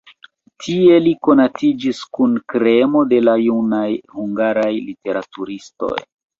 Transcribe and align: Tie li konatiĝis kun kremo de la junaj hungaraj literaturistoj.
Tie 0.61 0.95
li 1.07 1.11
konatiĝis 1.27 1.99
kun 2.19 2.33
kremo 2.55 3.05
de 3.13 3.21
la 3.29 3.37
junaj 3.43 3.87
hungaraj 4.17 4.75
literaturistoj. 4.91 5.97